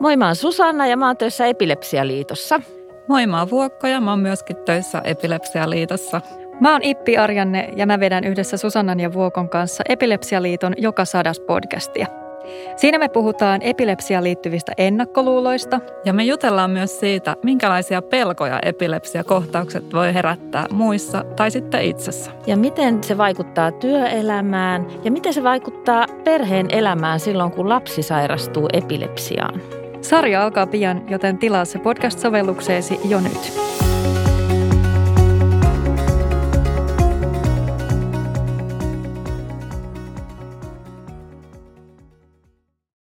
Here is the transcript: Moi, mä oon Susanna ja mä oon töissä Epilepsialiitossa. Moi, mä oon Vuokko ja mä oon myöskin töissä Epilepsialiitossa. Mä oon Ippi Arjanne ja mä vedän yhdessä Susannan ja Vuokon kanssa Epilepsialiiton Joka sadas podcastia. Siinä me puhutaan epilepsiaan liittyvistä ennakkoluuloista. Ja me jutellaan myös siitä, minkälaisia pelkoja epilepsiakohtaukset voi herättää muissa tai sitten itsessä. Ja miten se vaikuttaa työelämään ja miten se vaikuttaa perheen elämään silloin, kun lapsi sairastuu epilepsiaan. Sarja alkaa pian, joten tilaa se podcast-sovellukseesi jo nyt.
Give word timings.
Moi, 0.00 0.16
mä 0.16 0.26
oon 0.26 0.36
Susanna 0.36 0.86
ja 0.86 0.96
mä 0.96 1.06
oon 1.06 1.16
töissä 1.16 1.46
Epilepsialiitossa. 1.46 2.60
Moi, 3.08 3.26
mä 3.26 3.38
oon 3.38 3.50
Vuokko 3.50 3.86
ja 3.86 4.00
mä 4.00 4.10
oon 4.10 4.20
myöskin 4.20 4.56
töissä 4.56 5.00
Epilepsialiitossa. 5.04 6.20
Mä 6.60 6.72
oon 6.72 6.82
Ippi 6.82 7.18
Arjanne 7.18 7.68
ja 7.76 7.86
mä 7.86 8.00
vedän 8.00 8.24
yhdessä 8.24 8.56
Susannan 8.56 9.00
ja 9.00 9.12
Vuokon 9.12 9.48
kanssa 9.48 9.84
Epilepsialiiton 9.88 10.74
Joka 10.78 11.04
sadas 11.04 11.40
podcastia. 11.40 12.06
Siinä 12.76 12.98
me 12.98 13.08
puhutaan 13.08 13.62
epilepsiaan 13.62 14.24
liittyvistä 14.24 14.72
ennakkoluuloista. 14.78 15.80
Ja 16.04 16.12
me 16.12 16.24
jutellaan 16.24 16.70
myös 16.70 17.00
siitä, 17.00 17.36
minkälaisia 17.42 18.02
pelkoja 18.02 18.58
epilepsiakohtaukset 18.62 19.92
voi 19.92 20.14
herättää 20.14 20.66
muissa 20.72 21.24
tai 21.36 21.50
sitten 21.50 21.82
itsessä. 21.82 22.30
Ja 22.46 22.56
miten 22.56 23.04
se 23.04 23.18
vaikuttaa 23.18 23.72
työelämään 23.72 24.86
ja 25.04 25.10
miten 25.10 25.34
se 25.34 25.42
vaikuttaa 25.42 26.06
perheen 26.24 26.66
elämään 26.70 27.20
silloin, 27.20 27.52
kun 27.52 27.68
lapsi 27.68 28.02
sairastuu 28.02 28.68
epilepsiaan. 28.72 29.60
Sarja 30.00 30.42
alkaa 30.42 30.66
pian, 30.66 31.02
joten 31.08 31.38
tilaa 31.38 31.64
se 31.64 31.78
podcast-sovellukseesi 31.78 33.00
jo 33.08 33.20
nyt. 33.20 33.65